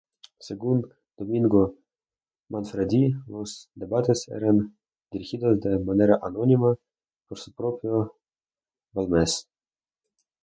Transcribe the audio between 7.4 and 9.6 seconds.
el propio Balmes.